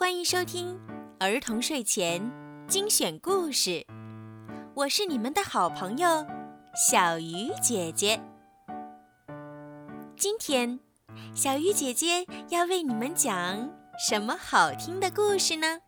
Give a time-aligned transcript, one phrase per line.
[0.00, 0.80] 欢迎收听
[1.18, 2.32] 儿童睡前
[2.66, 3.86] 精选故事，
[4.72, 6.26] 我是你们的好朋友
[6.74, 8.18] 小鱼姐姐。
[10.16, 10.80] 今天，
[11.34, 13.68] 小鱼姐姐要为你们讲
[13.98, 15.80] 什么好听的故事呢？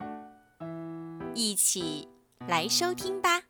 [1.34, 2.06] 一起
[2.46, 3.44] 来收听吧。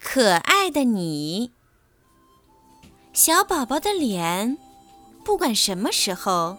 [0.00, 1.52] 可爱的你，
[3.12, 4.56] 小宝宝的脸，
[5.22, 6.56] 不管什么时候。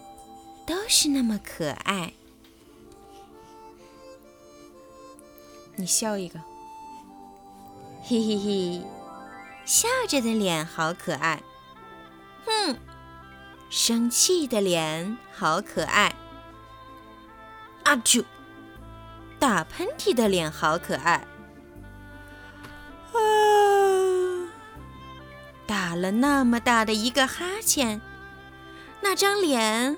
[0.66, 2.12] 都是那么可爱。
[5.76, 6.40] 你笑一个，
[8.02, 8.82] 嘿嘿嘿，
[9.64, 11.42] 笑着的脸好可爱。
[12.46, 12.76] 哼，
[13.70, 16.14] 生气的脸好可爱。
[17.84, 18.24] 阿啾，
[19.38, 21.26] 打喷嚏的脸好可爱。
[23.12, 23.18] 啊，
[25.66, 28.00] 打了那么大的一个哈欠，
[29.02, 29.96] 那张脸。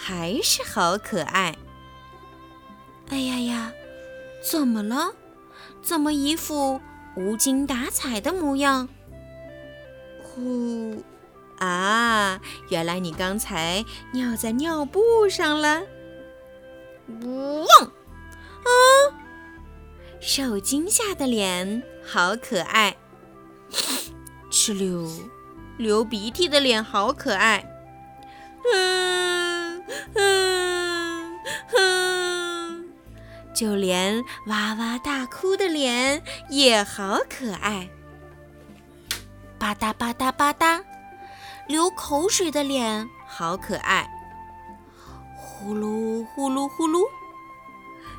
[0.00, 1.56] 还是好可爱！
[3.10, 3.72] 哎呀呀，
[4.40, 5.12] 怎么了？
[5.82, 6.80] 怎么一副
[7.16, 8.88] 无精打采的模样？
[10.22, 11.02] 呼！
[11.58, 15.82] 啊，原来你刚才尿在尿布上了！
[17.22, 17.86] 汪！
[18.62, 18.70] 啊！
[20.20, 22.96] 受惊吓的脸好可爱！
[24.48, 25.10] 哧溜，
[25.76, 27.77] 流鼻涕的脸好可爱！
[33.58, 37.88] 就连哇哇大哭的脸也好可爱。
[39.58, 40.80] 吧嗒吧嗒吧嗒，
[41.66, 44.08] 流口水的脸好可爱。
[45.34, 47.00] 呼噜呼噜呼噜，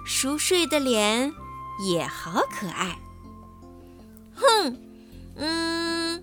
[0.06, 1.32] 熟睡的脸
[1.88, 3.00] 也好可爱。
[4.36, 4.78] 哼，
[5.38, 6.22] 嗯，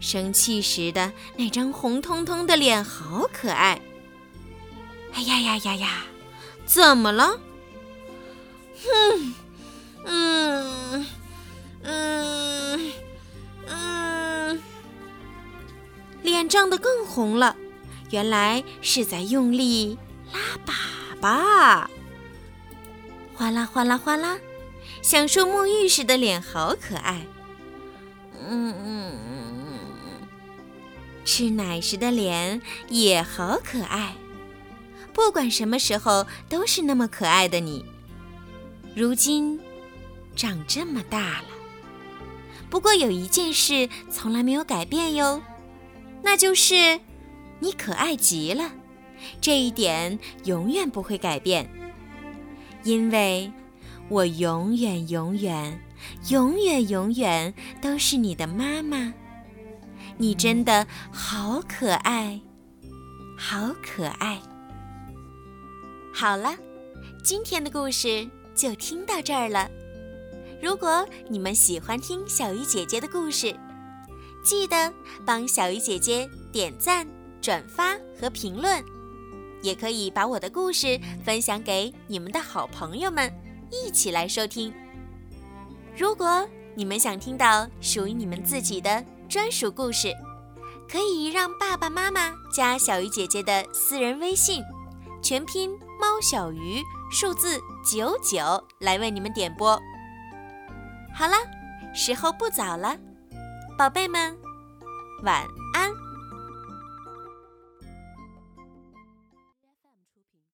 [0.00, 3.80] 生气时的那张红彤彤的脸好可爱。
[5.12, 5.88] 哎呀呀呀呀！
[6.66, 7.38] 怎么了？
[8.84, 9.34] 哼，
[10.04, 11.06] 嗯
[11.82, 12.92] 嗯
[13.66, 14.62] 嗯，
[16.22, 17.56] 脸涨得更红了，
[18.10, 19.98] 原来是在用力
[20.32, 20.72] 拉粑
[21.20, 21.86] 粑。
[23.34, 24.38] 哗啦哗啦哗啦，
[25.02, 27.26] 享受沐浴时的脸好可爱。
[28.48, 30.28] 嗯嗯嗯，
[31.24, 34.14] 吃奶时的脸也好可爱。
[35.12, 37.84] 不管什么时候都是那么可爱的你，
[38.96, 39.60] 如今
[40.34, 41.48] 长这么大了。
[42.70, 45.42] 不过有一件事从来没有改变哟，
[46.22, 46.98] 那就是
[47.60, 48.72] 你可爱极了。
[49.38, 51.70] 这一点永远不会改变，
[52.84, 53.52] 因为
[54.08, 55.78] 我永远永远
[56.30, 57.52] 永远永远
[57.82, 59.12] 都是你的妈妈。
[60.16, 62.40] 你真的好可爱，
[63.36, 64.40] 好可爱。
[66.14, 66.56] 好了，
[67.22, 69.70] 今天的故事就听到这儿了。
[70.62, 73.54] 如果你们喜欢听小鱼姐姐的故事，
[74.42, 74.92] 记得
[75.24, 77.06] 帮小鱼姐姐点赞、
[77.42, 78.82] 转发和评论，
[79.62, 83.30] 也可以把我的故事分享给你们的好朋友们，
[83.70, 84.72] 一起来收听。
[85.96, 90.12] 如果你们想听到属于你们自己的专属故事，
[90.90, 94.62] 可以让爸爸妈妈加小鱼姐姐的私人微信。
[95.22, 96.80] 全拼猫小鱼
[97.10, 99.80] 数字九九来为你们点播。
[101.14, 101.34] 好了，
[101.94, 102.96] 时候不早了，
[103.78, 104.36] 宝贝们，
[105.22, 106.05] 晚安。